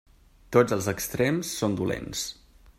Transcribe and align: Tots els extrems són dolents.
Tots 0.55 0.75
els 0.77 0.87
extrems 0.95 1.53
són 1.61 1.79
dolents. 1.83 2.27